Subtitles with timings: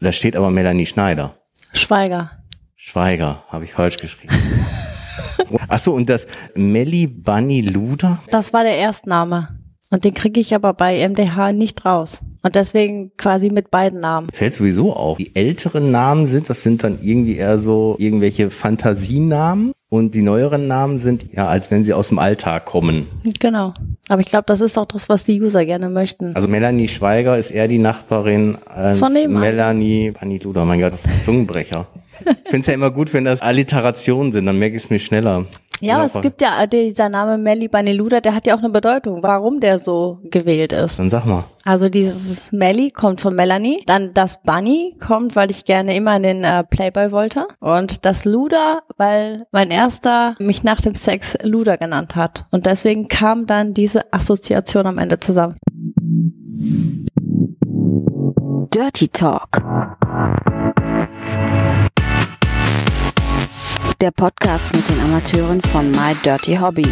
[0.00, 1.34] Da steht aber Melanie Schneider.
[1.72, 2.30] Schweiger.
[2.74, 4.34] Schweiger, habe ich falsch geschrieben.
[5.68, 8.18] Achso, und das Melli Bunny Luder?
[8.30, 9.48] Das war der Erstname.
[9.90, 12.22] Und den kriege ich aber bei MDH nicht raus.
[12.42, 14.28] Und deswegen quasi mit beiden Namen.
[14.32, 15.18] Fällt sowieso auf.
[15.18, 19.72] Die älteren Namen sind, das sind dann irgendwie eher so irgendwelche Fantasienamen.
[19.88, 23.06] Und die neueren Namen sind ja, als wenn sie aus dem Alltag kommen.
[23.38, 23.72] Genau.
[24.08, 26.34] Aber ich glaube, das ist auch das, was die User gerne möchten.
[26.34, 29.40] Also Melanie Schweiger ist eher die Nachbarin als Von nebenan.
[29.40, 30.12] Melanie
[30.42, 30.64] Luder.
[30.64, 31.86] Mein Gott, das ist ein Zungenbrecher.
[32.18, 34.98] Ich finde es ja immer gut, wenn das Alliterationen sind, dann merke ich es mir
[34.98, 35.44] schneller.
[35.80, 38.70] Ja, aber es gibt ja äh, dieser Name Melly Baniluda, der hat ja auch eine
[38.70, 40.98] Bedeutung, warum der so gewählt ist.
[40.98, 41.44] Dann sag mal.
[41.64, 46.22] Also dieses Melly kommt von Melanie, dann das Bunny kommt, weil ich gerne immer in
[46.22, 51.76] den äh, Playboy wollte und das Luda, weil mein erster mich nach dem Sex Luda
[51.76, 55.56] genannt hat und deswegen kam dann diese Assoziation am Ende zusammen.
[58.70, 59.62] Dirty Talk.
[64.02, 66.86] Der Podcast mit den Amateuren von My Dirty Hobby.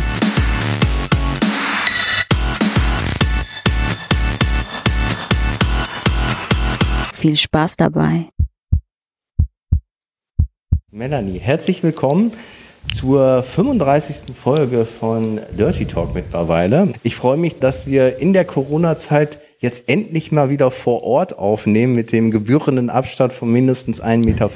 [7.13, 8.31] Viel Spaß dabei.
[10.91, 12.33] Melanie, herzlich willkommen
[12.95, 14.35] zur 35.
[14.35, 16.95] Folge von Dirty Talk mittlerweile.
[17.03, 21.95] Ich freue mich, dass wir in der Corona-Zeit jetzt endlich mal wieder vor Ort aufnehmen
[21.95, 24.51] mit dem gebührenden Abstand von mindestens 1,50 Meter.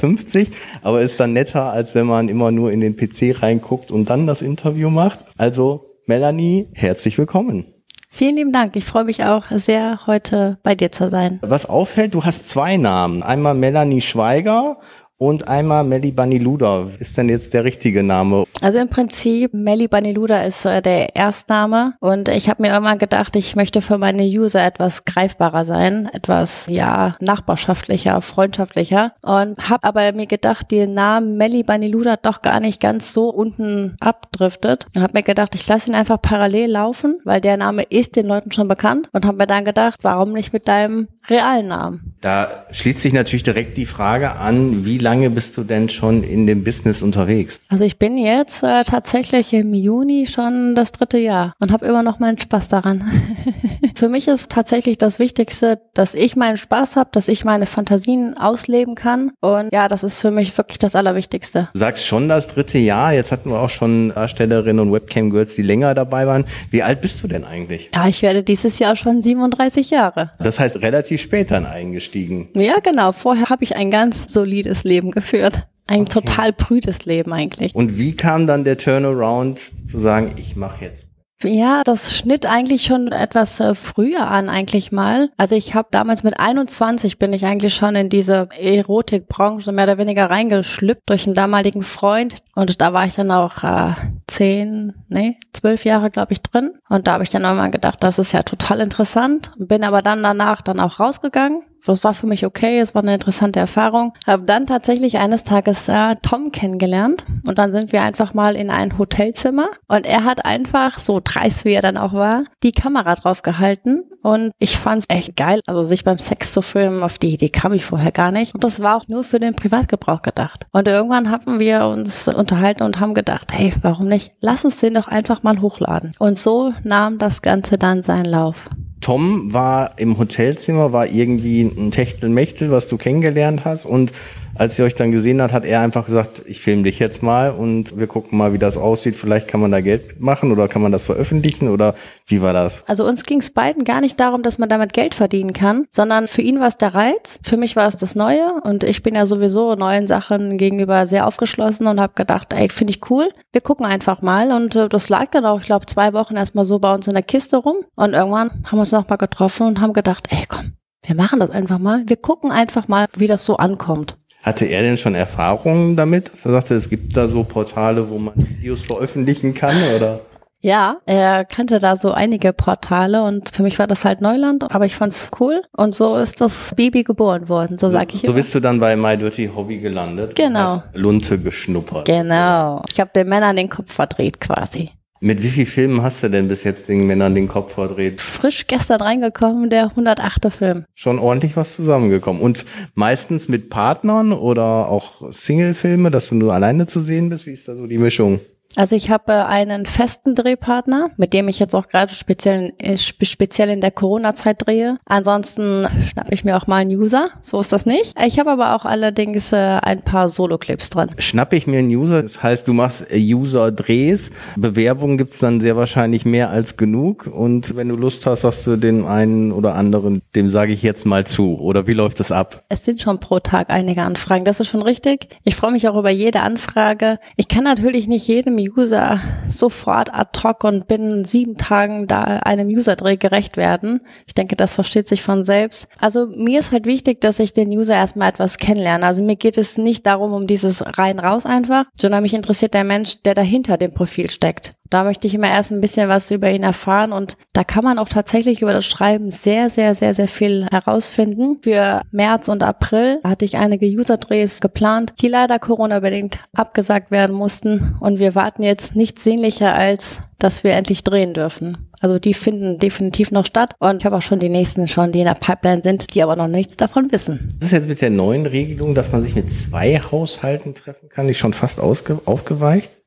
[0.83, 4.27] Aber ist dann netter, als wenn man immer nur in den PC reinguckt und dann
[4.27, 5.21] das Interview macht.
[5.39, 7.65] Also Melanie, herzlich willkommen.
[8.11, 8.77] Vielen lieben Dank.
[8.77, 11.39] Ich freue mich auch sehr, heute bei dir zu sein.
[11.43, 13.23] Was auffällt, du hast zwei Namen.
[13.23, 14.79] Einmal Melanie Schweiger
[15.19, 16.87] und einmal Melly Baniluda.
[16.99, 18.45] Ist denn jetzt der richtige Name?
[18.63, 23.37] Also im Prinzip, Melly Baniluda ist äh, der Erstname und ich habe mir immer gedacht,
[23.37, 30.13] ich möchte für meine User etwas greifbarer sein, etwas, ja, nachbarschaftlicher, freundschaftlicher und habe aber
[30.13, 35.15] mir gedacht, den Namen Melly Baniluda doch gar nicht ganz so unten abdriftet und habe
[35.15, 38.69] mir gedacht, ich lasse ihn einfach parallel laufen, weil der Name ist den Leuten schon
[38.69, 42.15] bekannt und habe mir dann gedacht, warum nicht mit deinem realen Namen?
[42.21, 46.47] Da schließt sich natürlich direkt die Frage an, wie lange bist du denn schon in
[46.47, 47.61] dem Business unterwegs?
[47.69, 52.03] Also ich bin jetzt äh, tatsächlich im Juni schon das dritte Jahr und habe immer
[52.03, 53.05] noch meinen Spaß daran.
[53.97, 58.37] Für mich ist tatsächlich das Wichtigste, dass ich meinen Spaß habe, dass ich meine Fantasien
[58.37, 61.69] ausleben kann und ja, das ist für mich wirklich das Allerwichtigste.
[61.73, 65.63] Du sagst schon das dritte Jahr, jetzt hatten wir auch schon Darstellerinnen und Webcam-Girls, die
[65.63, 66.45] länger dabei waren.
[66.71, 67.91] Wie alt bist du denn eigentlich?
[67.95, 70.31] Ja, ich werde dieses Jahr schon 37 Jahre.
[70.39, 72.49] Das heißt relativ spät dann eingestiegen.
[72.55, 73.13] Ja, genau.
[73.13, 75.69] Vorher habe ich ein ganz solides Leben geführt.
[75.87, 76.21] Ein okay.
[76.21, 77.75] total prüdes Leben eigentlich.
[77.75, 81.09] Und wie kam dann der Turnaround zu sagen, ich mache jetzt
[81.45, 85.31] ja, das schnitt eigentlich schon etwas äh, früher an, eigentlich mal.
[85.37, 89.99] Also ich habe damals mit 21 bin ich eigentlich schon in diese Erotikbranche mehr oder
[89.99, 92.39] weniger reingeschlüpft durch einen damaligen Freund.
[92.57, 93.93] Und da war ich dann auch äh,
[94.27, 96.73] zehn, nee, zwölf Jahre, glaube ich, drin.
[96.89, 99.53] Und da habe ich dann irgendwann gedacht, das ist ja total interessant.
[99.59, 103.15] Bin aber dann danach dann auch rausgegangen das war für mich okay, es war eine
[103.15, 104.13] interessante Erfahrung.
[104.27, 108.71] Habe dann tatsächlich eines Tages äh, Tom kennengelernt und dann sind wir einfach mal in
[108.71, 113.15] ein Hotelzimmer und er hat einfach, so dreist wie er dann auch war, die Kamera
[113.15, 117.19] drauf gehalten und ich fand es echt geil, also sich beim Sex zu filmen, auf
[117.19, 118.55] die Idee kam ich vorher gar nicht.
[118.55, 120.67] Und das war auch nur für den Privatgebrauch gedacht.
[120.73, 124.33] Und irgendwann haben wir uns unterhalten und haben gedacht, hey, warum nicht?
[124.41, 126.13] Lass uns den doch einfach mal hochladen.
[126.19, 128.69] Und so nahm das Ganze dann seinen Lauf.
[129.09, 134.13] Tom war im Hotelzimmer, war irgendwie ein Techtelmechtel, was du kennengelernt hast und
[134.59, 137.53] als sie euch dann gesehen hat, hat er einfach gesagt, ich filme dich jetzt mal
[137.53, 139.15] und wir gucken mal, wie das aussieht.
[139.15, 141.95] Vielleicht kann man da Geld machen oder kann man das veröffentlichen oder
[142.27, 142.83] wie war das?
[142.89, 146.27] Also uns ging es beiden gar nicht darum, dass man damit Geld verdienen kann, sondern
[146.27, 147.39] für ihn war es der Reiz.
[147.45, 151.27] Für mich war es das Neue und ich bin ja sowieso neuen Sachen gegenüber sehr
[151.27, 153.31] aufgeschlossen und habe gedacht, ey, finde ich cool.
[153.53, 156.65] Wir gucken einfach mal und äh, das lag dann auch, ich glaube, zwei Wochen erstmal
[156.65, 159.81] so bei uns in der Kiste rum und irgendwann haben wir uns nochmal getroffen und
[159.81, 160.73] haben gedacht, ey, komm,
[161.05, 162.03] wir machen das einfach mal.
[162.07, 164.19] Wir gucken einfach mal, wie das so ankommt.
[164.43, 168.19] Hatte er denn schon Erfahrungen damit, dass er sagte, es gibt da so Portale, wo
[168.19, 170.21] man Videos veröffentlichen kann oder?
[170.61, 174.87] Ja, er kannte da so einige Portale und für mich war das halt Neuland, aber
[174.87, 178.55] ich fand's cool und so ist das Baby geboren worden, so sag ich So bist
[178.57, 180.35] du dann bei My Dirty Hobby gelandet.
[180.35, 180.83] Genau.
[180.95, 182.07] Lunte geschnuppert.
[182.07, 182.83] Genau.
[182.91, 184.91] Ich habe den Männern den Kopf verdreht quasi.
[185.21, 188.21] Mit wie vielen Filmen hast du denn bis jetzt den Männern den Kopf verdreht?
[188.21, 190.53] Frisch gestern reingekommen, der 108.
[190.53, 190.85] Film.
[190.95, 192.41] Schon ordentlich was zusammengekommen.
[192.41, 197.47] Und meistens mit Partnern oder auch Single-Filme, dass du nur alleine zu sehen bist?
[197.47, 198.39] Wie ist da so die Mischung?
[198.77, 203.71] Also ich habe einen festen Drehpartner, mit dem ich jetzt auch gerade speziell, äh, speziell
[203.71, 204.99] in der Corona-Zeit drehe.
[205.07, 208.15] Ansonsten schnappe ich mir auch mal einen User, so ist das nicht.
[208.25, 211.09] Ich habe aber auch allerdings äh, ein paar Solo-Clips drin.
[211.19, 215.77] Schnappe ich mir einen User, das heißt, du machst äh, User-Drehs, Bewerbungen gibt's dann sehr
[215.77, 220.21] wahrscheinlich mehr als genug und wenn du Lust hast, sagst du den einen oder anderen,
[220.37, 222.63] dem sage ich jetzt mal zu oder wie läuft das ab?
[222.69, 225.29] Es sind schon pro Tag einige Anfragen, das ist schon richtig.
[225.43, 227.19] Ich freue mich auch über jede Anfrage.
[227.37, 232.69] Ich kann natürlich nicht jedem User sofort ad hoc und binnen sieben Tagen da einem
[232.69, 234.01] User-Dreh gerecht werden.
[234.27, 235.89] Ich denke, das versteht sich von selbst.
[235.99, 239.07] Also mir ist halt wichtig, dass ich den User erstmal etwas kennenlerne.
[239.07, 242.85] Also mir geht es nicht darum, um dieses rein raus einfach, sondern mich interessiert der
[242.85, 244.75] Mensch, der dahinter dem Profil steckt.
[244.91, 247.99] Da möchte ich immer erst ein bisschen was über ihn erfahren und da kann man
[247.99, 251.59] auch tatsächlich über das Schreiben sehr, sehr, sehr, sehr viel herausfinden.
[251.63, 257.97] Für März und April hatte ich einige User-Drehs geplant, die leider Corona-bedingt abgesagt werden mussten
[258.01, 261.89] und wir warten jetzt nichts sehnlicher als, dass wir endlich drehen dürfen.
[262.01, 265.19] Also die finden definitiv noch statt und ich habe auch schon die nächsten schon, die
[265.19, 267.49] in der Pipeline sind, die aber noch nichts davon wissen.
[267.59, 271.27] Das ist jetzt mit der neuen Regelung, dass man sich mit zwei Haushalten treffen kann,
[271.27, 272.98] nicht schon fast aufgeweicht?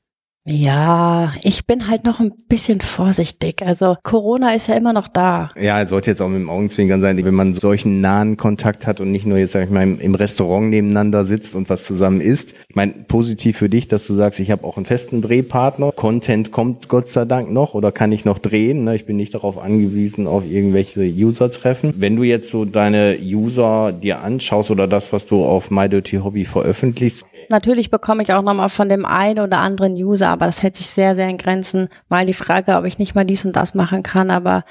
[0.44, 3.62] Ja, ich bin halt noch ein bisschen vorsichtig.
[3.64, 5.50] Also Corona ist ja immer noch da.
[5.56, 9.00] Ja, es sollte jetzt auch mit dem Augenzwinkern sein, wenn man solchen nahen Kontakt hat
[9.00, 12.56] und nicht nur jetzt, sag ich mal, im Restaurant nebeneinander sitzt und was zusammen isst.
[12.70, 15.92] Ich meine, positiv für dich, dass du sagst, ich habe auch einen festen Drehpartner.
[15.92, 18.86] Content kommt Gott sei Dank noch oder kann ich noch drehen.
[18.86, 18.96] Ne?
[18.96, 21.94] Ich bin nicht darauf angewiesen, auf irgendwelche User-Treffen.
[21.98, 26.18] Wenn du jetzt so deine User dir anschaust oder das, was du auf My Dirty
[26.18, 30.64] Hobby veröffentlichst, Natürlich bekomme ich auch nochmal von dem einen oder anderen User, aber das
[30.64, 31.90] hält sich sehr, sehr in Grenzen.
[32.08, 34.64] Mal die Frage, ob ich nicht mal dies und das machen kann, aber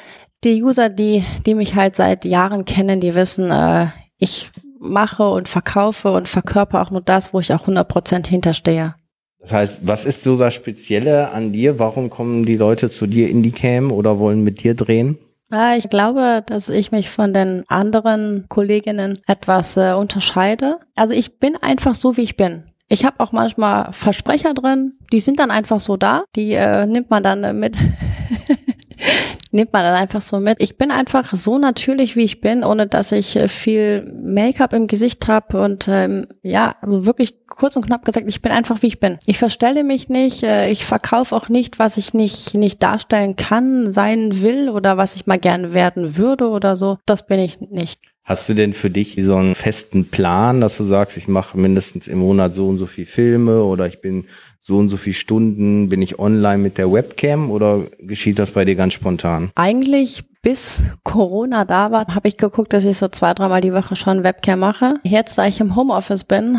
[0.43, 4.51] die User, die, die mich halt seit Jahren kennen, die wissen, äh, ich
[4.81, 8.95] mache und verkaufe und verkörper auch nur das, wo ich auch 100% hinterstehe.
[9.41, 11.79] Das heißt, was ist so das Spezielle an dir?
[11.79, 15.19] Warum kommen die Leute zu dir in die Cam oder wollen mit dir drehen?
[15.53, 20.79] Ja, ich glaube, dass ich mich von den anderen Kolleginnen etwas äh, unterscheide.
[20.95, 22.70] Also ich bin einfach so, wie ich bin.
[22.93, 27.09] Ich habe auch manchmal Versprecher drin, die sind dann einfach so da, die äh, nimmt
[27.09, 27.77] man dann mit.
[29.53, 30.61] nimmt man dann einfach so mit.
[30.61, 34.89] Ich bin einfach so natürlich, wie ich bin, ohne dass ich äh, viel Make-up im
[34.89, 38.89] Gesicht habe und ähm, ja, also wirklich kurz und knapp gesagt, ich bin einfach, wie
[38.89, 39.19] ich bin.
[39.25, 43.93] Ich verstelle mich nicht, äh, ich verkaufe auch nicht, was ich nicht nicht darstellen kann,
[43.93, 46.99] sein will oder was ich mal gerne werden würde oder so.
[47.07, 48.01] Das bin ich nicht.
[48.31, 52.07] Hast du denn für dich so einen festen Plan, dass du sagst, ich mache mindestens
[52.07, 54.27] im Monat so und so viel Filme oder ich bin
[54.61, 58.65] so und so viele Stunden, bin ich online mit der Webcam oder geschieht das bei
[58.65, 59.51] dir ganz spontan?
[59.57, 63.97] Eigentlich bis Corona da war, habe ich geguckt, dass ich so zwei, dreimal die Woche
[63.97, 64.95] schon Webcam mache.
[65.03, 66.57] Jetzt, da ich im Homeoffice bin,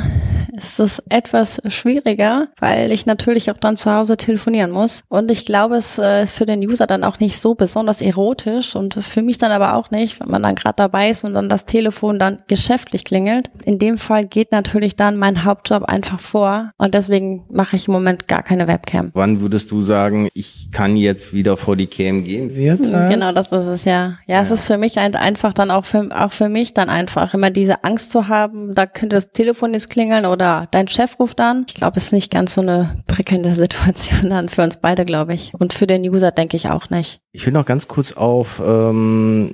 [0.56, 5.04] ist es etwas schwieriger, weil ich natürlich auch dann zu Hause telefonieren muss.
[5.08, 8.76] Und ich glaube, es äh, ist für den User dann auch nicht so besonders erotisch
[8.76, 11.50] und für mich dann aber auch nicht, wenn man dann gerade dabei ist und dann
[11.50, 13.50] das Telefon dann geschäftlich klingelt.
[13.64, 17.94] In dem Fall geht natürlich dann mein Hauptjob einfach vor und deswegen mache ich im
[17.94, 19.12] Moment gar keine Webcam.
[19.14, 22.50] Wann würdest du sagen, ich kann jetzt wieder vor die Cam gehen?
[22.50, 22.66] Sie
[23.10, 23.92] genau, das ist es ja.
[23.92, 24.42] Ja, ja.
[24.42, 27.50] es ist für mich ein, einfach dann auch für, auch für mich dann einfach immer
[27.50, 31.40] diese Angst zu haben, da könnte das Telefon jetzt klingeln oder oder dein Chef ruft
[31.40, 31.66] an.
[31.68, 35.34] Ich glaube, es ist nicht ganz so eine prickelnde Situation dann für uns beide, glaube
[35.34, 35.54] ich.
[35.54, 37.22] Und für den User denke ich auch nicht.
[37.32, 39.54] Ich will noch ganz kurz auf ähm,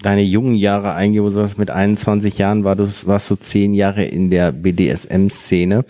[0.00, 3.74] deine jungen Jahre eingehen, wo du sagst, mit 21 Jahren war du, warst du zehn
[3.74, 5.84] Jahre in der BDSM-Szene.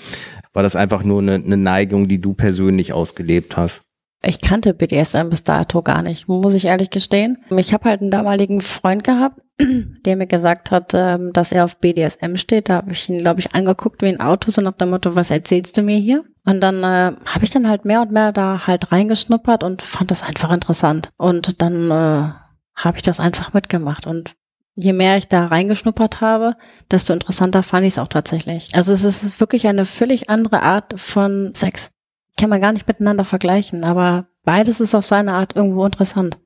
[0.52, 3.82] War das einfach nur eine, eine Neigung, die du persönlich ausgelebt hast?
[4.24, 7.38] Ich kannte BDSM bis dato gar nicht, muss ich ehrlich gestehen.
[7.50, 11.78] Ich habe halt einen damaligen Freund gehabt, der mir gesagt hat, ähm, dass er auf
[11.78, 12.68] BDSM steht.
[12.68, 15.32] Da habe ich ihn, glaube ich, angeguckt wie ein Auto, so nach dem Motto, was
[15.32, 16.24] erzählst du mir hier?
[16.44, 20.12] Und dann äh, habe ich dann halt mehr und mehr da halt reingeschnuppert und fand
[20.12, 21.10] das einfach interessant.
[21.16, 22.30] Und dann äh,
[22.76, 24.06] habe ich das einfach mitgemacht.
[24.06, 24.34] Und
[24.76, 26.54] je mehr ich da reingeschnuppert habe,
[26.90, 28.74] desto interessanter fand ich es auch tatsächlich.
[28.74, 31.90] Also es ist wirklich eine völlig andere Art von Sex
[32.38, 36.38] kann man gar nicht miteinander vergleichen, aber beides ist auf seine Art irgendwo interessant.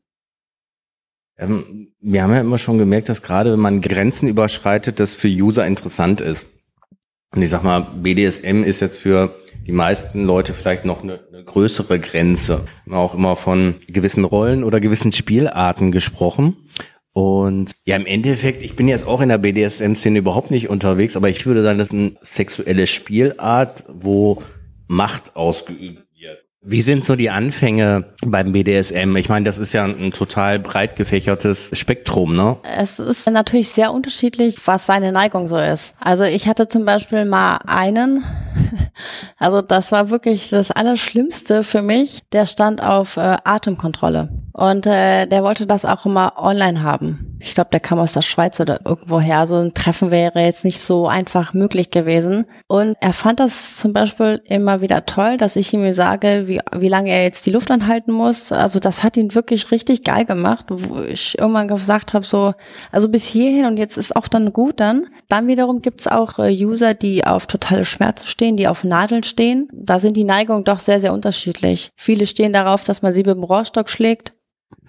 [1.39, 5.29] Ähm, wir haben ja immer schon gemerkt, dass gerade wenn man Grenzen überschreitet, das für
[5.29, 6.49] User interessant ist.
[7.35, 9.35] Und ich sag mal, BDSM ist jetzt für
[9.67, 12.67] die meisten Leute vielleicht noch eine, eine größere Grenze.
[12.91, 16.57] Auch immer von gewissen Rollen oder gewissen Spielarten gesprochen.
[17.13, 21.31] Und ja, im Endeffekt, ich bin jetzt auch in der BDSM-Szene überhaupt nicht unterwegs, aber
[21.31, 24.43] ich würde sagen, das ist eine sexuelle Spielart, wo
[24.87, 26.39] Macht ausgeübt wird.
[26.63, 29.15] Wie sind so die Anfänge beim BDSM?
[29.17, 32.57] Ich meine, das ist ja ein total breit gefächertes Spektrum, ne?
[32.77, 35.95] Es ist natürlich sehr unterschiedlich, was seine Neigung so ist.
[36.01, 38.25] Also ich hatte zum Beispiel mal einen,
[39.39, 42.21] Also das war wirklich das Allerschlimmste für mich.
[42.33, 47.37] Der stand auf äh, Atemkontrolle und äh, der wollte das auch immer online haben.
[47.41, 49.41] Ich glaube, der kam aus der Schweiz oder irgendwoher.
[49.41, 52.47] Also ein Treffen wäre jetzt nicht so einfach möglich gewesen.
[52.67, 56.89] Und er fand das zum Beispiel immer wieder toll, dass ich ihm sage, wie, wie
[56.89, 58.51] lange er jetzt die Luft anhalten muss.
[58.51, 62.55] Also das hat ihn wirklich richtig geil gemacht, wo ich irgendwann gesagt habe, so,
[62.91, 65.09] also bis hierhin und jetzt ist auch dann gut dann.
[65.29, 69.69] Dann wiederum gibt's auch äh, User, die auf totale Schmerzen stehen, die auf Nadeln stehen.
[69.75, 71.91] Da sind die Neigungen doch sehr, sehr unterschiedlich.
[71.95, 74.33] Viele stehen darauf, dass man sie mit dem Rohrstock schlägt.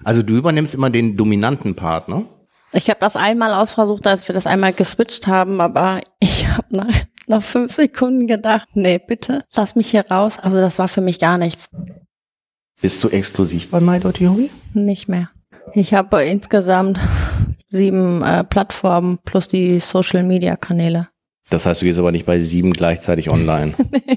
[0.03, 2.25] Also du übernimmst immer den dominanten Part, ne?
[2.73, 7.05] Ich habe das einmal ausversucht, als wir das einmal geswitcht haben, aber ich habe nach,
[7.27, 10.37] nach fünf Sekunden gedacht, nee, bitte, lass mich hier raus.
[10.37, 11.69] Also das war für mich gar nichts.
[12.81, 15.29] Bist du exklusiv bei MyDotty Nicht mehr.
[15.73, 16.99] Ich habe insgesamt
[17.69, 21.09] sieben äh, Plattformen plus die Social-Media-Kanäle.
[21.49, 23.73] Das heißt, du gehst aber nicht bei sieben gleichzeitig online.
[23.91, 24.16] nee.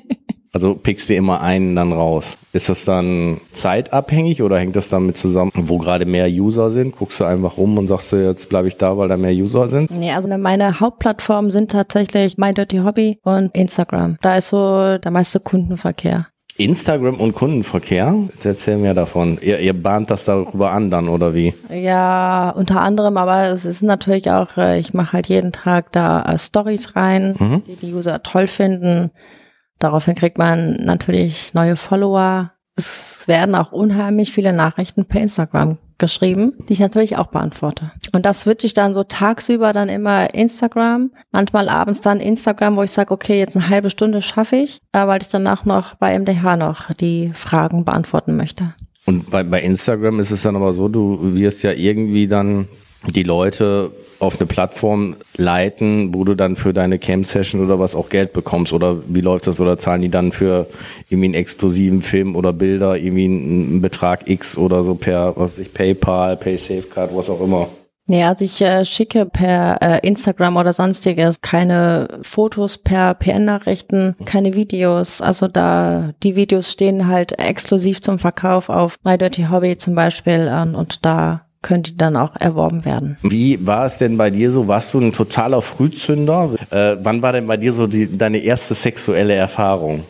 [0.53, 2.37] Also pickst du immer einen dann raus.
[2.53, 6.97] Ist das dann zeitabhängig oder hängt das damit zusammen, wo gerade mehr User sind?
[6.97, 9.69] Guckst du einfach rum und sagst du, jetzt bleibe ich da, weil da mehr User
[9.69, 9.91] sind?
[9.91, 14.17] Nee, also meine Hauptplattformen sind tatsächlich My Dirty Hobby und Instagram.
[14.23, 16.27] Da ist so der meiste Kundenverkehr.
[16.57, 18.15] Instagram und Kundenverkehr?
[18.35, 19.39] Jetzt erzähl mir davon.
[19.41, 21.55] Ihr, ihr bahnt das darüber an dann, oder wie?
[21.73, 26.23] Ja, unter anderem, aber es ist natürlich auch, äh, ich mache halt jeden Tag da
[26.23, 27.63] äh, Stories rein, mhm.
[27.67, 29.11] die die User toll finden.
[29.81, 32.53] Daraufhin kriegt man natürlich neue Follower.
[32.77, 37.91] Es werden auch unheimlich viele Nachrichten per Instagram geschrieben, die ich natürlich auch beantworte.
[38.13, 42.83] Und das switche ich dann so tagsüber dann immer Instagram, manchmal abends dann Instagram, wo
[42.83, 46.19] ich sage, okay, jetzt eine halbe Stunde schaffe ich, äh, weil ich danach noch bei
[46.19, 48.75] MDH noch die Fragen beantworten möchte.
[49.07, 52.69] Und bei, bei Instagram ist es dann aber so, du wirst ja irgendwie dann
[53.07, 58.11] die Leute auf eine Plattform leiten, wo du dann für deine Cam-Session oder was auch
[58.11, 58.73] Geld bekommst?
[58.73, 59.59] Oder wie läuft das?
[59.61, 60.67] Oder zahlen die dann für
[61.09, 65.59] irgendwie einen exklusiven Film oder Bilder irgendwie einen Betrag X oder so per, was weiß
[65.61, 67.69] ich, PayPal, PaySafeCard, was auch immer?
[68.07, 74.55] Nee, also ich äh, schicke per äh, Instagram oder sonstiges keine Fotos per PN-Nachrichten, keine
[74.55, 75.21] Videos.
[75.21, 80.49] Also da die Videos stehen halt exklusiv zum Verkauf auf My Dirty Hobby zum Beispiel
[80.49, 83.17] an und da könnte dann auch erworben werden.
[83.23, 84.69] Wie war es denn bei dir so?
[84.69, 86.51] Warst du ein totaler Frühzünder?
[86.71, 90.05] Äh, wann war denn bei dir so die, deine erste sexuelle Erfahrung?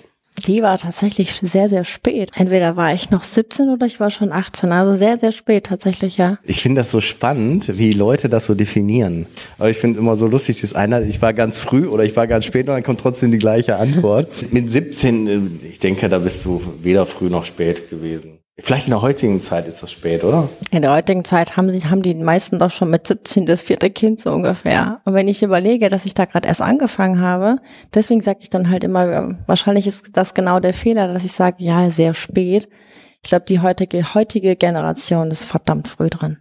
[0.46, 2.30] Die war tatsächlich sehr, sehr spät.
[2.34, 4.72] Entweder war ich noch 17 oder ich war schon 18.
[4.72, 6.38] Also sehr, sehr spät tatsächlich, ja.
[6.44, 9.26] Ich finde das so spannend, wie Leute das so definieren.
[9.58, 12.26] Aber ich finde immer so lustig, dass einer, ich war ganz früh oder ich war
[12.26, 14.28] ganz spät und dann kommt trotzdem die gleiche Antwort.
[14.52, 18.39] Mit 17, äh, ich denke, da bist du weder früh noch spät gewesen.
[18.62, 20.48] Vielleicht in der heutigen Zeit ist das spät, oder?
[20.70, 23.90] In der heutigen Zeit haben sie, haben die meisten doch schon mit 17 das vierte
[23.90, 25.00] Kind so ungefähr.
[25.04, 27.56] Und wenn ich überlege, dass ich da gerade erst angefangen habe,
[27.94, 31.56] deswegen sage ich dann halt immer, wahrscheinlich ist das genau der Fehler, dass ich sage,
[31.58, 32.68] ja, sehr spät.
[33.22, 36.38] Ich glaube, die heutige, heutige Generation ist verdammt früh dran.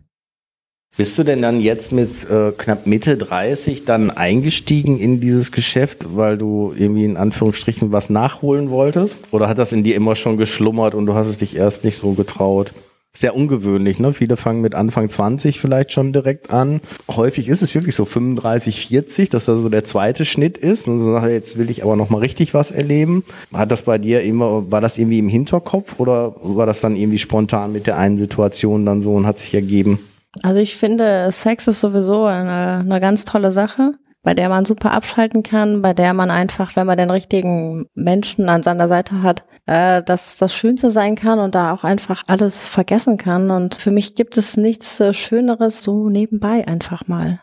[0.98, 6.18] Bist du denn dann jetzt mit äh, knapp Mitte 30 dann eingestiegen in dieses Geschäft,
[6.18, 9.32] weil du irgendwie in Anführungsstrichen was nachholen wolltest?
[9.32, 11.98] Oder hat das in dir immer schon geschlummert und du hast es dich erst nicht
[11.98, 12.74] so getraut?
[13.12, 14.14] Sehr ungewöhnlich, ne?
[14.14, 16.80] Viele fangen mit Anfang 20 vielleicht schon direkt an.
[17.10, 20.88] Häufig ist es wirklich so 35, 40, dass das so der zweite Schnitt ist.
[20.88, 23.24] Und so jetzt will ich aber noch mal richtig was erleben.
[23.54, 27.20] Hat das bei dir immer, war das irgendwie im Hinterkopf oder war das dann irgendwie
[27.20, 30.00] spontan mit der einen Situation dann so und hat sich ergeben?
[30.44, 34.92] Also ich finde, Sex ist sowieso eine, eine ganz tolle Sache, bei der man super
[34.92, 39.46] abschalten kann, bei der man einfach, wenn man den richtigen Menschen an seiner Seite hat,
[39.66, 43.50] äh, dass das Schönste sein kann und da auch einfach alles vergessen kann.
[43.50, 47.40] Und für mich gibt es nichts äh, Schöneres so nebenbei einfach mal.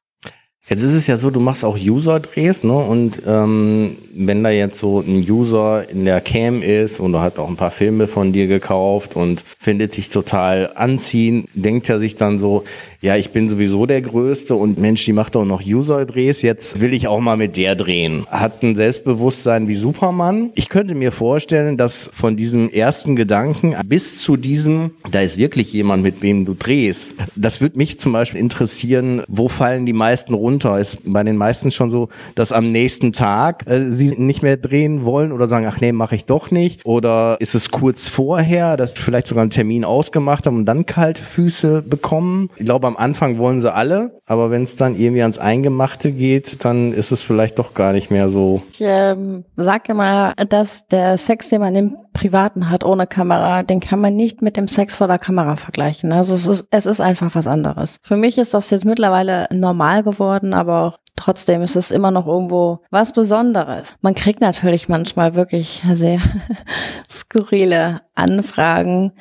[0.69, 2.75] Jetzt ist es ja so, du machst auch User-Drehs, ne?
[2.75, 7.39] Und ähm, wenn da jetzt so ein User in der Cam ist und er hat
[7.39, 12.17] auch ein paar Filme von dir gekauft und findet sich total anziehend, denkt er sich
[12.17, 12.65] dann so,
[13.01, 16.95] ja, ich bin sowieso der Größte und Mensch, die macht doch noch User-Drehs, jetzt will
[16.95, 18.27] ich auch mal mit der drehen.
[18.29, 20.51] Hat ein Selbstbewusstsein wie Superman.
[20.57, 25.73] Ich könnte mir vorstellen, dass von diesem ersten Gedanken bis zu diesem, da ist wirklich
[25.73, 30.35] jemand, mit wem du drehst, das würde mich zum Beispiel interessieren, wo fallen die meisten
[30.35, 30.56] runter?
[30.65, 35.05] Ist bei den meisten schon so, dass am nächsten Tag äh, sie nicht mehr drehen
[35.05, 36.85] wollen oder sagen, ach nee, mache ich doch nicht?
[36.85, 41.23] Oder ist es kurz vorher, dass vielleicht sogar einen Termin ausgemacht haben und dann kalte
[41.23, 42.51] Füße bekommen?
[42.57, 46.65] Ich glaube, am Anfang wollen sie alle, aber wenn es dann irgendwie ans Eingemachte geht,
[46.65, 48.63] dann ist es vielleicht doch gar nicht mehr so.
[48.73, 53.79] Ich ähm, sage immer, dass der Sex, den man im Privaten hat ohne Kamera, den
[53.79, 56.13] kann man nicht mit dem Sex vor der Kamera vergleichen.
[56.13, 57.99] Also es ist, es ist einfach was anderes.
[58.03, 62.27] Für mich ist das jetzt mittlerweile normal geworden, aber auch trotzdem ist es immer noch
[62.27, 63.97] irgendwo was Besonderes.
[64.01, 66.19] Man kriegt natürlich manchmal wirklich sehr
[67.11, 69.13] skurrile Anfragen,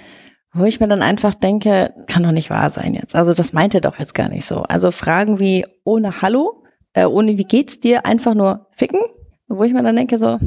[0.53, 3.13] wo ich mir dann einfach denke, kann doch nicht wahr sein jetzt.
[3.13, 4.61] Also das meint er doch jetzt gar nicht so.
[4.61, 9.01] Also Fragen wie ohne Hallo, äh, ohne wie geht's dir, einfach nur ficken,
[9.49, 10.39] wo ich mir dann denke so,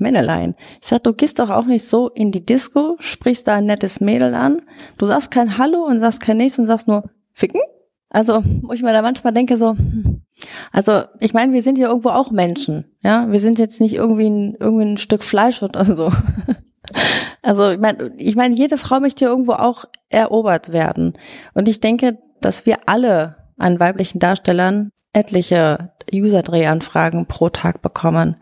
[0.00, 0.54] Männelein.
[0.80, 4.00] Ich sag, du gehst doch auch nicht so in die Disco, sprichst da ein nettes
[4.00, 4.62] Mädel an,
[4.98, 7.60] du sagst kein Hallo und sagst kein nichts und sagst nur ficken.
[8.08, 10.22] Also, wo ich mir da manchmal denke so, hm.
[10.72, 14.28] also ich meine, wir sind ja irgendwo auch Menschen, ja, wir sind jetzt nicht irgendwie
[14.28, 16.10] ein, irgendwie ein Stück Fleisch oder so.
[17.42, 21.14] Also ich meine, ich meine, jede Frau möchte ja irgendwo auch erobert werden.
[21.54, 28.36] Und ich denke, dass wir alle an weiblichen Darstellern etliche User-Drehanfragen pro Tag bekommen.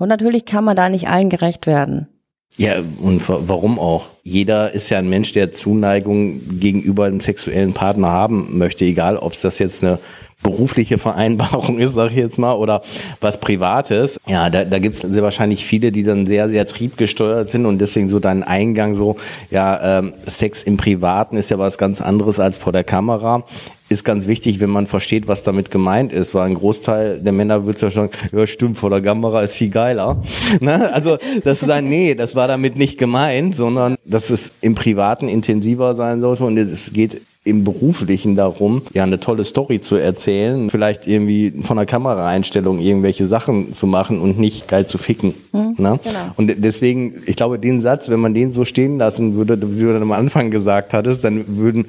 [0.00, 2.08] Und natürlich kann man da nicht allen gerecht werden.
[2.56, 4.06] Ja, und warum auch?
[4.22, 9.34] Jeder ist ja ein Mensch, der Zuneigung gegenüber einem sexuellen Partner haben möchte, egal ob
[9.34, 9.98] es das jetzt eine
[10.42, 12.80] berufliche Vereinbarung ist, sage ich jetzt mal, oder
[13.20, 14.18] was Privates.
[14.26, 17.78] Ja, da, da gibt es sehr wahrscheinlich viele, die dann sehr, sehr triebgesteuert sind und
[17.78, 19.16] deswegen so dein Eingang so,
[19.50, 23.44] ja, ähm, Sex im Privaten ist ja was ganz anderes als vor der Kamera
[23.90, 27.66] ist ganz wichtig, wenn man versteht, was damit gemeint ist, weil ein Großteil der Männer
[27.66, 30.22] wird ja schon, ja stimmt, vor der Kamera ist viel geiler.
[30.60, 30.92] ne?
[30.92, 35.26] Also das ist ein, nee, das war damit nicht gemeint, sondern dass es im Privaten
[35.26, 40.68] intensiver sein sollte und es geht im Beruflichen darum, ja, eine tolle Story zu erzählen,
[40.70, 45.34] vielleicht irgendwie von der Kameraeinstellung irgendwelche Sachen zu machen und nicht geil zu ficken.
[45.52, 45.98] Mhm, ne?
[46.04, 46.18] genau.
[46.36, 49.92] Und deswegen, ich glaube, den Satz, wenn man den so stehen lassen würde, wie du
[49.92, 51.86] dann am Anfang gesagt hattest, dann würden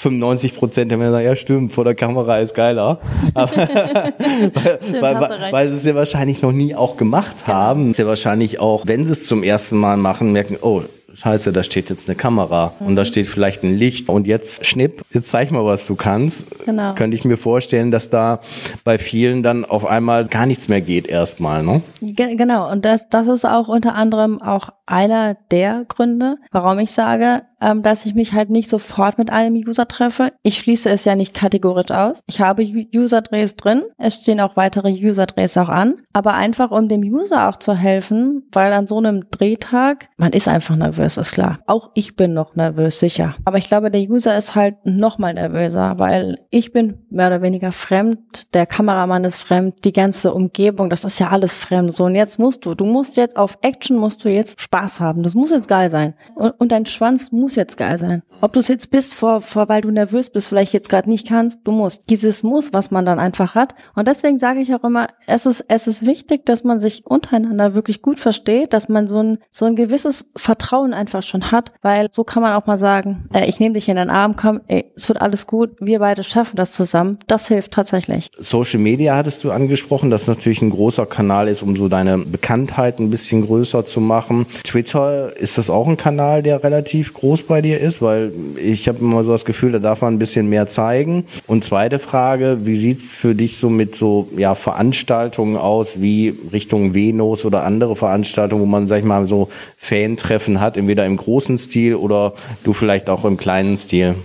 [0.00, 3.00] 95 Prozent der Männer sagen, ja stimmt, vor der Kamera ist geiler.
[3.34, 7.58] Aber, stimmt, weil, weil, weil, sie es ja wahrscheinlich noch nie auch gemacht genau.
[7.58, 7.80] haben.
[7.80, 7.90] Genau.
[7.90, 10.82] Ist ja wahrscheinlich auch, wenn sie es zum ersten Mal machen, merken, oh,
[11.14, 12.86] Scheiße, da steht jetzt eine Kamera mhm.
[12.86, 13.06] und da mhm.
[13.06, 16.46] steht vielleicht ein Licht und jetzt schnipp, jetzt zeig mal, was du kannst.
[16.64, 16.94] Genau.
[16.94, 18.40] Könnte ich mir vorstellen, dass da
[18.84, 21.82] bei vielen dann auf einmal gar nichts mehr geht erstmal, ne?
[22.00, 27.42] Genau, und das, das ist auch unter anderem auch einer der Gründe, warum ich sage,
[27.60, 30.32] ähm, dass ich mich halt nicht sofort mit einem User treffe.
[30.42, 32.20] Ich schließe es ja nicht kategorisch aus.
[32.26, 33.82] Ich habe User-Drehs drin.
[33.98, 35.94] Es stehen auch weitere User-Drehs auch an.
[36.12, 40.48] Aber einfach, um dem User auch zu helfen, weil an so einem Drehtag, man ist
[40.48, 41.58] einfach nervös, ist klar.
[41.66, 43.36] Auch ich bin noch nervös, sicher.
[43.44, 47.42] Aber ich glaube, der User ist halt noch mal nervöser, weil ich bin mehr oder
[47.42, 51.94] weniger fremd, der Kameramann ist fremd, die ganze Umgebung, das ist ja alles fremd.
[51.94, 55.22] So, und jetzt musst du, du musst jetzt auf Action, musst du jetzt Spaß haben.
[55.22, 56.14] Das muss jetzt geil sein.
[56.34, 58.22] Und, und dein Schwanz muss muss jetzt geil sein.
[58.42, 61.26] Ob du es jetzt bist, vor, vor, weil du nervös bist, vielleicht jetzt gerade nicht
[61.26, 62.08] kannst, du musst.
[62.08, 63.74] Dieses Muss, was man dann einfach hat.
[63.96, 67.74] Und deswegen sage ich auch immer, es ist, es ist wichtig, dass man sich untereinander
[67.74, 72.08] wirklich gut versteht, dass man so ein, so ein gewisses Vertrauen einfach schon hat, weil
[72.12, 74.84] so kann man auch mal sagen, äh, ich nehme dich in den Arm, komm, ey,
[74.94, 77.18] es wird alles gut, wir beide schaffen das zusammen.
[77.26, 78.30] Das hilft tatsächlich.
[78.38, 82.98] Social Media hattest du angesprochen, das natürlich ein großer Kanal ist, um so deine Bekanntheit
[82.98, 84.46] ein bisschen größer zu machen.
[84.62, 88.88] Twitter, ist das auch ein Kanal, der relativ groß groß bei dir ist, weil ich
[88.88, 91.26] habe immer so das Gefühl, da darf man ein bisschen mehr zeigen.
[91.46, 96.94] Und zweite Frage, wie sieht's für dich so mit so ja, Veranstaltungen aus, wie Richtung
[96.94, 101.58] Venus oder andere Veranstaltungen, wo man, sag ich mal, so Fan-Treffen hat, entweder im großen
[101.58, 104.16] Stil oder du vielleicht auch im kleinen Stil?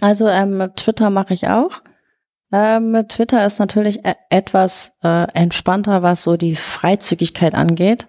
[0.00, 1.82] Also ähm, Twitter mache ich auch.
[2.52, 8.06] Ähm, Twitter ist natürlich e etwas äh, entspannter, was so die Freizügigkeit angeht.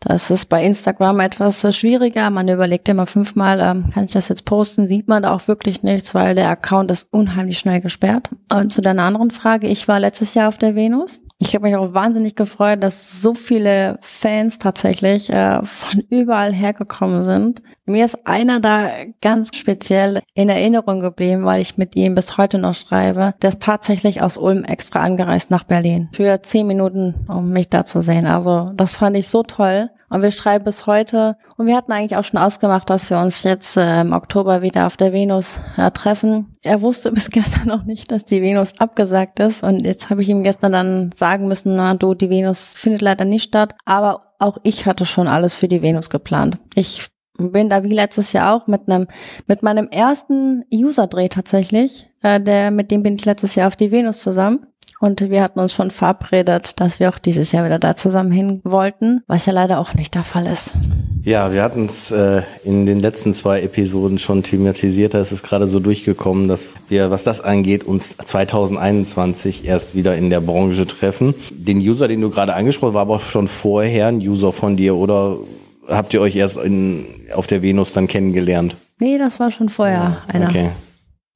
[0.00, 2.28] Das ist bei Instagram etwas äh, schwieriger.
[2.30, 4.86] Man überlegt immer fünfmal, ähm, kann ich das jetzt posten?
[4.86, 8.30] Sieht man da auch wirklich nichts, weil der Account ist unheimlich schnell gesperrt.
[8.52, 11.22] Und zu deiner anderen Frage, ich war letztes Jahr auf der Venus.
[11.38, 17.22] Ich habe mich auch wahnsinnig gefreut, dass so viele Fans tatsächlich äh, von überall hergekommen
[17.24, 17.60] sind.
[17.86, 18.88] Mir ist einer da
[19.20, 23.34] ganz speziell in Erinnerung geblieben, weil ich mit ihm bis heute noch schreibe.
[23.42, 27.84] Der ist tatsächlich aus Ulm extra angereist nach Berlin für zehn Minuten, um mich da
[27.84, 28.26] zu sehen.
[28.26, 29.90] Also das fand ich so toll.
[30.14, 31.36] Und wir schreiben bis heute.
[31.56, 34.86] Und wir hatten eigentlich auch schon ausgemacht, dass wir uns jetzt äh, im Oktober wieder
[34.86, 36.56] auf der Venus äh, treffen.
[36.62, 39.64] Er wusste bis gestern noch nicht, dass die Venus abgesagt ist.
[39.64, 43.24] Und jetzt habe ich ihm gestern dann sagen müssen, na du, die Venus findet leider
[43.24, 43.74] nicht statt.
[43.86, 46.58] Aber auch ich hatte schon alles für die Venus geplant.
[46.76, 49.08] Ich bin da wie letztes Jahr auch mit einem
[49.48, 52.08] mit meinem ersten User-Dreh tatsächlich.
[52.22, 54.64] Äh, der mit dem bin ich letztes Jahr auf die Venus zusammen.
[55.00, 58.60] Und wir hatten uns schon verabredet, dass wir auch dieses Jahr wieder da zusammen hin
[58.64, 60.72] wollten, was ja leider auch nicht der Fall ist.
[61.22, 65.14] Ja, wir hatten es äh, in den letzten zwei Episoden schon thematisiert.
[65.14, 70.16] Da ist es gerade so durchgekommen, dass wir, was das angeht, uns 2021 erst wieder
[70.16, 71.34] in der Branche treffen.
[71.50, 74.96] Den User, den du gerade angesprochen hast, war aber schon vorher ein User von dir
[74.96, 75.38] oder
[75.88, 78.76] habt ihr euch erst in, auf der Venus dann kennengelernt?
[78.98, 80.48] Nee, das war schon vorher ja, einer.
[80.48, 80.70] Okay.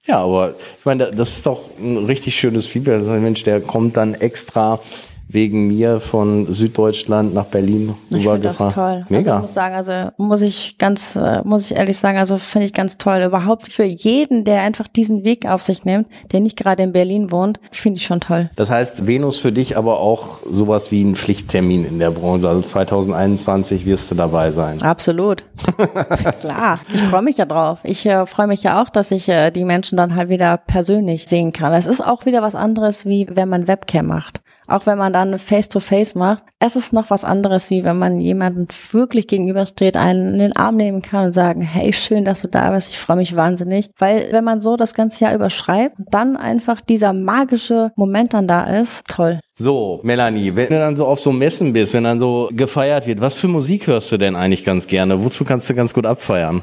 [0.07, 3.01] Ja, aber ich meine, das ist doch ein richtig schönes Feedback.
[3.01, 4.81] Das ein Mensch, der kommt dann extra
[5.29, 8.73] wegen mir von Süddeutschland nach Berlin Ich finde das rübergefahren.
[8.73, 9.07] toll.
[9.11, 9.33] Mega.
[9.33, 12.73] Also muss sagen, also muss ich ganz, äh, muss ich ehrlich sagen, also finde ich
[12.73, 13.23] ganz toll.
[13.23, 17.31] Überhaupt für jeden, der einfach diesen Weg auf sich nimmt, der nicht gerade in Berlin
[17.31, 18.51] wohnt, finde ich schon toll.
[18.57, 22.49] Das heißt, Venus für dich aber auch sowas wie ein Pflichttermin in der Branche.
[22.49, 24.81] Also 2021 wirst du dabei sein.
[24.83, 25.45] Absolut.
[26.41, 27.81] Klar, ich freue mich ja drauf.
[27.85, 31.27] Ich äh, freue mich ja auch, dass ich äh, die Menschen dann halt wieder persönlich
[31.29, 31.73] sehen kann.
[31.75, 34.41] Es ist auch wieder was anderes, wie wenn man Webcam macht.
[34.69, 38.69] Auch wenn man dann Face-to-Face macht, es ist noch was anderes, wie wenn man jemanden
[38.93, 42.71] wirklich gegenübersteht, einen in den Arm nehmen kann und sagen, hey, schön, dass du da
[42.71, 43.91] bist, ich freue mich wahnsinnig.
[43.99, 48.65] Weil wenn man so das ganze Jahr überschreibt, dann einfach dieser magische Moment dann da
[48.65, 49.41] ist, toll.
[49.55, 53.23] So, Melanie, wenn du dann so auf so Messen bist, wenn dann so gefeiert wird,
[53.23, 55.25] was für Musik hörst du denn eigentlich ganz gerne?
[55.25, 56.61] Wozu kannst du ganz gut abfeiern?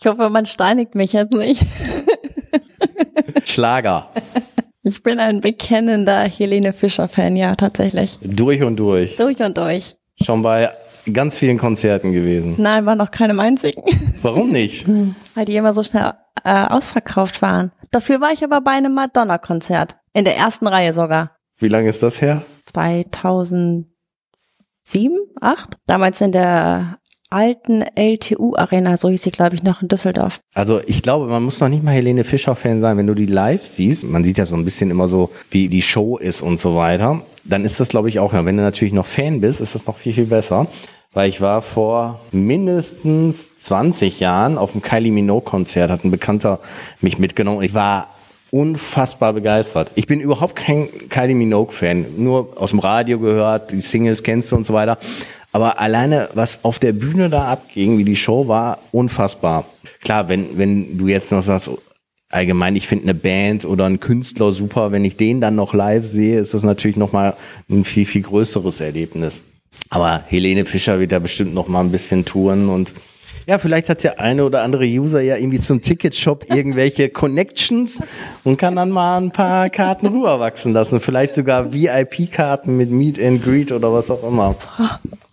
[0.00, 1.62] Ich hoffe, man steinigt mich jetzt nicht.
[3.44, 4.08] Schlager.
[4.86, 8.18] Ich bin ein bekennender Helene Fischer-Fan, ja, tatsächlich.
[8.22, 9.16] Durch und durch.
[9.16, 9.96] Durch und durch.
[10.22, 10.70] Schon bei
[11.10, 12.54] ganz vielen Konzerten gewesen.
[12.58, 13.82] Nein, war noch keinem einzigen,
[14.22, 14.86] Warum nicht?
[15.34, 16.12] weil die immer so schnell
[16.44, 17.72] äh, ausverkauft waren.
[17.90, 19.96] Dafür war ich aber bei einem Madonna-Konzert.
[20.12, 21.32] In der ersten Reihe sogar.
[21.58, 22.42] Wie lange ist das her?
[22.72, 23.86] 2007,
[25.40, 25.78] 8?
[25.86, 26.98] Damals in der
[27.34, 30.40] alten LTU-Arena, so hieß sie, glaube ich, noch in Düsseldorf.
[30.54, 33.62] Also ich glaube, man muss noch nicht mal Helene Fischer-Fan sein, wenn du die live
[33.62, 34.04] siehst.
[34.04, 37.22] Man sieht ja so ein bisschen immer so, wie die Show ist und so weiter.
[37.42, 39.98] Dann ist das, glaube ich, auch, wenn du natürlich noch Fan bist, ist das noch
[39.98, 40.68] viel, viel besser.
[41.12, 46.60] Weil ich war vor mindestens 20 Jahren auf dem Kylie Minogue-Konzert, hat ein Bekannter
[47.00, 48.08] mich mitgenommen ich war
[48.54, 49.90] unfassbar begeistert.
[49.96, 54.56] Ich bin überhaupt kein Kylie Minogue-Fan, nur aus dem Radio gehört, die Singles kennst du
[54.56, 54.96] und so weiter.
[55.50, 59.64] Aber alleine, was auf der Bühne da abging, wie die Show war, unfassbar.
[60.02, 61.68] Klar, wenn, wenn du jetzt noch sagst,
[62.28, 66.06] allgemein, ich finde eine Band oder einen Künstler super, wenn ich den dann noch live
[66.06, 67.34] sehe, ist das natürlich nochmal
[67.68, 69.42] ein viel, viel größeres Erlebnis.
[69.90, 72.92] Aber Helene Fischer wird da bestimmt noch mal ein bisschen touren und
[73.46, 78.00] ja, vielleicht hat der eine oder andere User ja irgendwie zum Ticketshop irgendwelche Connections
[78.44, 81.00] und kann dann mal ein paar Karten rüberwachsen lassen.
[81.00, 84.54] Vielleicht sogar VIP-Karten mit Meet and Greet oder was auch immer.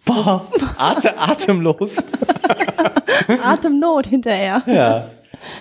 [0.06, 0.46] Boah,
[0.78, 2.04] Atem, atemlos.
[3.44, 4.62] Atemnot hinterher.
[4.66, 5.06] Ja.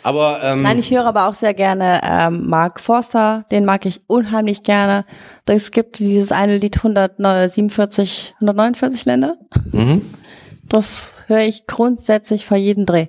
[0.02, 4.02] Aber ähm, Nein, ich höre aber auch sehr gerne ähm, Mark Forster, den mag ich
[4.06, 5.04] unheimlich gerne.
[5.46, 9.36] Es gibt dieses eine Lied 147, 149 Länder.
[9.72, 10.02] mhm.
[10.68, 13.06] Das höre ich grundsätzlich vor jedem Dreh.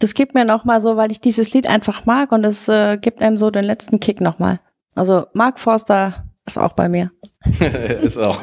[0.00, 3.22] Das gibt mir nochmal so, weil ich dieses Lied einfach mag und es äh, gibt
[3.22, 4.60] einem so den letzten Kick nochmal.
[4.94, 7.10] Also Mark Forster ist auch bei mir.
[8.02, 8.40] ist auch.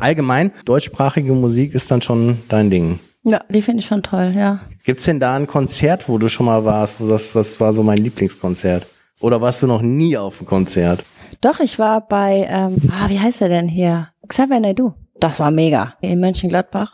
[0.00, 3.00] Allgemein, deutschsprachige Musik ist dann schon dein Ding.
[3.22, 4.60] Ja, die finde ich schon toll, ja.
[4.84, 7.82] Gibt's denn da ein Konzert, wo du schon mal warst, wo das, das war so
[7.82, 8.86] mein Lieblingskonzert?
[9.20, 11.04] Oder warst du noch nie auf einem Konzert?
[11.40, 14.08] Doch, ich war bei, ähm, ah, wie heißt er denn hier?
[14.28, 14.94] Xavier Naidoo.
[15.20, 15.94] Das war mega.
[16.00, 16.92] In Mönchengladbach.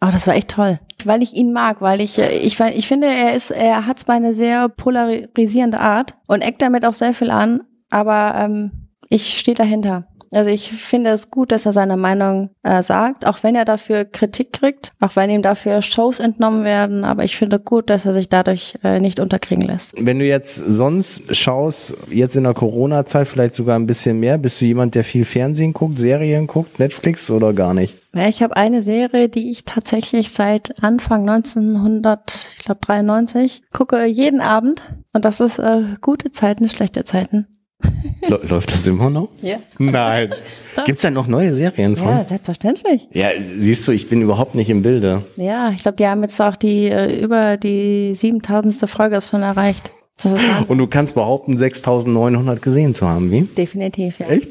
[0.00, 0.78] Aber das war echt toll.
[1.04, 4.16] Weil ich ihn mag, weil ich, äh, ich, ich finde, er ist, er hat zwar
[4.16, 9.56] eine sehr polarisierende Art und eckt damit auch sehr viel an, aber ähm, ich stehe
[9.56, 10.06] dahinter.
[10.32, 14.04] Also ich finde es gut, dass er seine Meinung äh, sagt, auch wenn er dafür
[14.04, 18.12] Kritik kriegt, auch wenn ihm dafür Shows entnommen werden, aber ich finde gut, dass er
[18.12, 19.94] sich dadurch äh, nicht unterkriegen lässt.
[19.98, 24.60] Wenn du jetzt sonst schaust, jetzt in der Corona-Zeit vielleicht sogar ein bisschen mehr, bist
[24.60, 27.94] du jemand, der viel Fernsehen guckt, Serien guckt, Netflix oder gar nicht?
[28.16, 34.04] Ja, ich habe eine Serie, die ich tatsächlich seit Anfang 1900, ich glaube 93, gucke
[34.06, 37.46] jeden Abend und das ist äh, gute Zeiten, schlechte Zeiten.
[38.22, 39.28] Lä- Läuft das immer noch?
[39.42, 39.56] Ja.
[39.78, 40.30] Nein.
[40.86, 42.08] Gibt's da noch neue Serien von?
[42.08, 43.08] Ja, selbstverständlich.
[43.12, 45.22] Ja, siehst du, ich bin überhaupt nicht im Bilde.
[45.36, 48.88] Ja, ich glaube, die haben jetzt auch die äh, über die 7000.
[48.88, 49.90] Folge ist schon erreicht.
[50.68, 53.42] Und du kannst behaupten, 6900 gesehen zu haben, wie?
[53.42, 54.28] definitiv, ja.
[54.28, 54.48] Echt?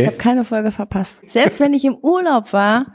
[0.00, 1.20] Ich habe keine Folge verpasst.
[1.28, 2.86] Selbst wenn ich im Urlaub war,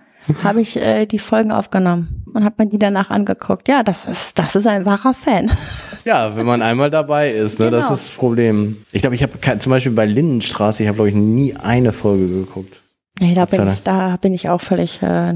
[0.43, 3.67] habe ich äh, die Folgen aufgenommen und habe mir die danach angeguckt.
[3.67, 5.51] Ja, das ist das ist ein wahrer Fan.
[6.05, 7.95] Ja, wenn man einmal dabei ist, ne, das Genau.
[7.95, 8.77] ist das Problem.
[8.91, 12.27] Ich glaube, ich habe zum Beispiel bei Lindenstraße, ich habe glaube ich nie eine Folge
[12.27, 12.79] geguckt.
[13.19, 15.01] Nee, da bin ich, da bin ich auch völlig.
[15.01, 15.33] Äh,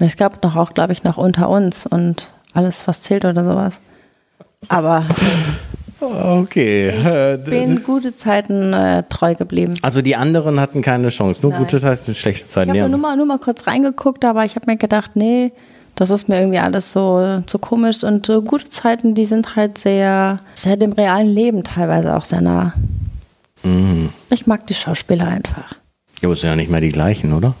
[0.00, 3.78] es gab noch auch, glaube ich, noch unter uns und alles, was zählt oder sowas.
[4.66, 5.04] Aber
[6.00, 6.88] Okay.
[7.10, 9.74] Äh, d- bin gute Zeiten äh, treu geblieben.
[9.82, 11.40] Also die anderen hatten keine Chance.
[11.42, 11.60] Nur Nein.
[11.60, 12.70] gute Zeiten, schlechte Ich Zeiten.
[12.70, 12.88] habe Ja.
[12.88, 15.52] nur mal, nur mal kurz reingeguckt, aber ich habe mir gedacht, nee,
[15.96, 18.02] das ist mir irgendwie alles so, so komisch.
[18.04, 22.40] Und äh, gute Zeiten, die sind halt sehr, sehr dem realen Leben teilweise auch sehr
[22.40, 22.72] nah.
[23.62, 24.08] Mhm.
[24.30, 25.74] Ich mag die Schauspieler einfach.
[26.22, 27.54] Aber es sind ja nicht mehr die gleichen, oder?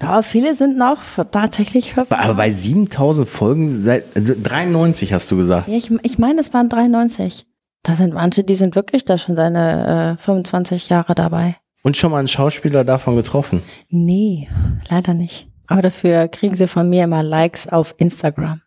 [0.00, 2.12] Ja, viele sind noch tatsächlich hübsch.
[2.12, 5.68] Aber bei 7000 Folgen, seit also 93 hast du gesagt.
[5.68, 7.46] Ja, ich, ich meine, es waren 93.
[7.82, 11.56] Da sind manche, die sind wirklich da schon seine äh, 25 Jahre dabei.
[11.82, 13.62] Und schon mal einen Schauspieler davon getroffen?
[13.88, 14.48] Nee,
[14.88, 15.48] leider nicht.
[15.66, 18.62] Aber dafür kriegen sie von mir immer Likes auf Instagram.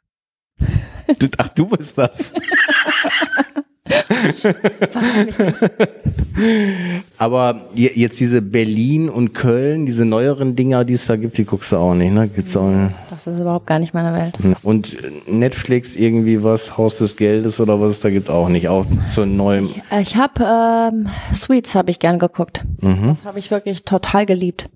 [1.37, 2.33] Ach, du bist das.
[7.17, 11.71] Aber jetzt diese Berlin und Köln, diese neueren Dinger, die es da gibt, die guckst
[11.71, 12.27] du auch nicht, ne?
[12.27, 12.93] Gibt's auch nicht.
[13.10, 14.38] Das ist überhaupt gar nicht meine Welt.
[14.63, 18.67] Und Netflix irgendwie was, Haus des Geldes oder was es da gibt, auch nicht.
[18.69, 19.65] Auch zu neuem.
[19.65, 22.63] Ich, ich habe ähm, Sweets habe ich gern geguckt.
[22.82, 23.08] Mhm.
[23.08, 24.69] Das habe ich wirklich total geliebt.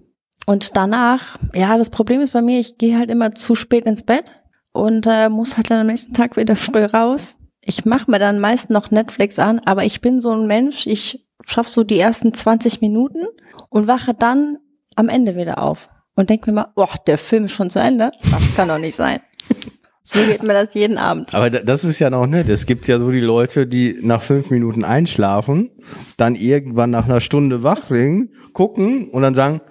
[0.46, 4.04] Und danach, ja, das Problem ist bei mir, ich gehe halt immer zu spät ins
[4.04, 4.26] Bett
[4.74, 8.40] und äh, muss halt dann am nächsten Tag wieder früh raus ich mache mir dann
[8.40, 12.34] meist noch Netflix an, aber ich bin so ein Mensch, ich schaffe so die ersten
[12.34, 13.26] 20 Minuten
[13.70, 14.60] und wache dann
[14.96, 18.12] am Ende wieder auf und denke mir mal, boah, der Film ist schon zu Ende.
[18.32, 19.20] Das kann doch nicht sein.
[20.08, 21.34] So geht mir das jeden Abend.
[21.34, 22.48] Aber das ist ja noch nett.
[22.48, 25.72] Es gibt ja so die Leute, die nach fünf Minuten einschlafen,
[26.16, 29.62] dann irgendwann nach einer Stunde wach werden, gucken und dann sagen,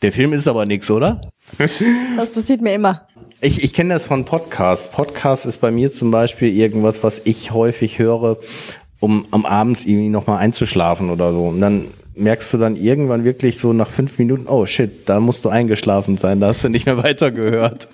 [0.00, 1.20] der Film ist aber nix, oder?
[2.16, 3.08] Das passiert mir immer.
[3.44, 4.88] Ich, ich kenne das von Podcasts.
[4.88, 8.36] Podcast ist bei mir zum Beispiel irgendwas, was ich häufig höre,
[9.00, 11.48] um am Abends irgendwie nochmal einzuschlafen oder so.
[11.48, 15.44] Und dann merkst du dann irgendwann wirklich so nach fünf Minuten, oh shit, da musst
[15.44, 17.88] du eingeschlafen sein, da hast du nicht mehr weitergehört.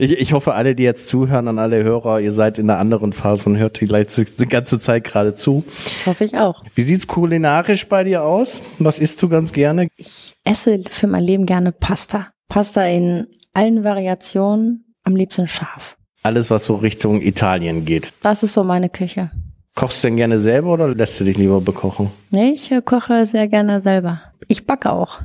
[0.00, 3.12] Ich, ich hoffe, alle, die jetzt zuhören, an alle Hörer, ihr seid in einer anderen
[3.12, 5.62] Phase und hört vielleicht die ganze Zeit gerade zu.
[5.84, 6.64] Das hoffe ich auch.
[6.74, 8.60] Wie sieht's kulinarisch bei dir aus?
[8.80, 9.86] Was isst du ganz gerne?
[9.96, 12.32] Ich esse für mein Leben gerne Pasta.
[12.50, 15.96] Pasta in allen Variationen, am liebsten scharf.
[16.22, 18.12] Alles, was so Richtung Italien geht.
[18.22, 19.30] Das ist so meine Küche.
[19.76, 22.10] Kochst du denn gerne selber oder lässt du dich lieber bekochen?
[22.30, 24.20] Nee, ich äh, koche sehr gerne selber.
[24.48, 25.20] Ich backe auch.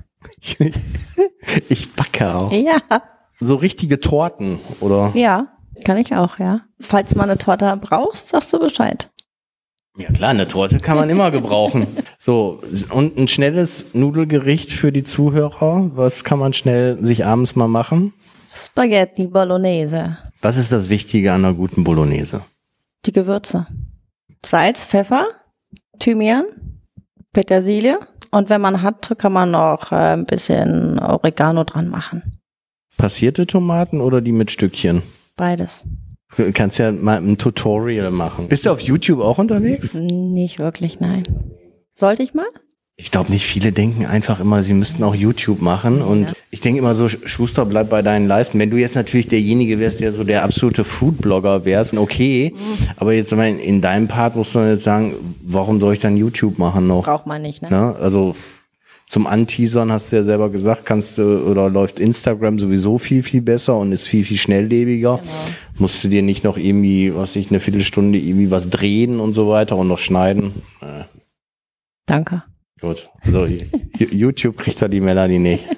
[1.69, 2.51] ich backe auch.
[2.53, 2.77] Ja.
[3.39, 5.11] So richtige Torten, oder?
[5.15, 5.47] Ja,
[5.83, 6.61] kann ich auch, ja.
[6.79, 9.09] Falls du mal eine Torte brauchst, sagst du Bescheid.
[9.97, 11.87] Ja klar, eine Torte kann man immer gebrauchen.
[12.17, 15.91] So, und ein schnelles Nudelgericht für die Zuhörer.
[15.93, 18.13] Was kann man schnell sich abends mal machen?
[18.51, 20.17] Spaghetti Bolognese.
[20.41, 22.41] Was ist das Wichtige an einer guten Bolognese?
[23.05, 23.67] Die Gewürze.
[24.43, 25.25] Salz, Pfeffer,
[25.99, 26.45] Thymian,
[27.31, 27.99] Petersilie
[28.31, 32.39] und wenn man hat, kann man noch äh, ein bisschen Oregano dran machen.
[32.97, 35.03] Passierte Tomaten oder die mit Stückchen?
[35.35, 35.83] Beides.
[36.37, 38.47] Du kannst ja mal ein Tutorial machen.
[38.47, 39.93] Bist du auf YouTube auch unterwegs?
[39.93, 41.23] Nicht wirklich, nein.
[41.93, 42.45] Sollte ich mal?
[42.97, 46.01] Ich glaube nicht, viele denken einfach immer, sie müssten auch YouTube machen.
[46.01, 46.33] Und ja.
[46.49, 48.57] ich denke immer so, Schuster, bleib bei deinen Leisten.
[48.57, 52.53] Wenn du jetzt natürlich derjenige wärst, der so der absolute Foodblogger wärst, okay.
[52.55, 52.87] Mhm.
[52.95, 56.57] Aber jetzt in, in deinem Part musst du jetzt sagen, warum soll ich dann YouTube
[56.57, 57.03] machen noch?
[57.03, 57.69] Braucht man nicht, ne?
[57.69, 57.95] ne?
[57.97, 58.33] Also
[59.07, 63.41] zum Anteasern hast du ja selber gesagt, kannst du oder läuft Instagram sowieso viel, viel
[63.41, 65.17] besser und ist viel, viel schnelllebiger.
[65.17, 65.31] Genau.
[65.77, 69.49] Musst du dir nicht noch irgendwie, was ich, eine Viertelstunde irgendwie was drehen und so
[69.49, 70.53] weiter und noch schneiden.
[70.81, 71.03] Äh.
[72.07, 72.43] Danke.
[72.81, 73.03] Gut.
[73.23, 73.47] Also
[73.97, 75.65] YouTube kriegt da die Melanie nicht.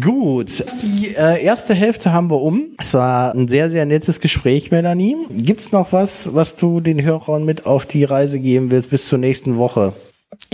[0.00, 2.74] Gut, die äh, erste Hälfte haben wir um.
[2.80, 5.16] Es war ein sehr, sehr nettes Gespräch, Melanie.
[5.30, 9.18] Gibt's noch was, was du den Hörern mit auf die Reise geben willst bis zur
[9.18, 9.92] nächsten Woche?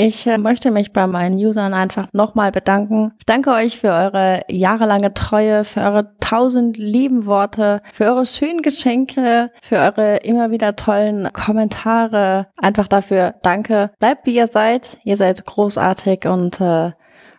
[0.03, 3.13] Ich äh, möchte mich bei meinen Usern einfach nochmal bedanken.
[3.19, 8.63] Ich danke euch für eure jahrelange Treue, für eure tausend lieben Worte, für eure schönen
[8.63, 12.47] Geschenke, für eure immer wieder tollen Kommentare.
[12.57, 13.91] Einfach dafür danke.
[13.99, 14.97] Bleibt wie ihr seid.
[15.05, 16.93] Ihr seid großartig und äh,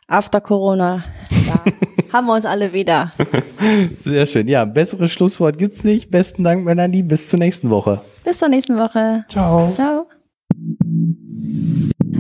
[0.08, 1.04] after Corona,
[1.48, 1.74] ja,
[2.14, 3.12] haben wir uns alle wieder.
[4.06, 4.48] Sehr schön.
[4.48, 6.12] Ja, besseres Schlusswort gibt's nicht.
[6.12, 7.02] Besten Dank, Melanie.
[7.02, 8.02] Bis zur nächsten Woche.
[8.24, 9.26] Bis zur nächsten Woche.
[9.30, 9.72] Ciao.
[9.74, 10.06] Ciao.